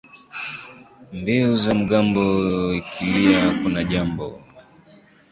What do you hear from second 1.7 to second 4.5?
mgambo ikilia kuna jambo